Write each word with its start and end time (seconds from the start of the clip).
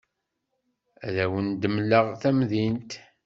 Ad 1.05 1.15
awen-d-mleɣ 1.23 2.05
tamdint. 2.21 2.91